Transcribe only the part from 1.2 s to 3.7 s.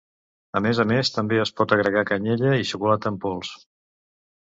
es pot agregar canyella i xocolata en pols.